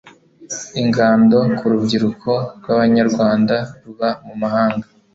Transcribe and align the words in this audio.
ingando 0.81 1.37
ku 1.57 1.63
rubyiruko 1.71 2.31
rw'abanyarwanda 2.57 3.55
ruba 3.83 4.09
mu 4.25 4.35
mahanga 4.41 4.85